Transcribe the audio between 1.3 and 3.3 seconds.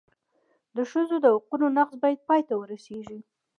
حقونو نقض باید پای ته ورسېږي.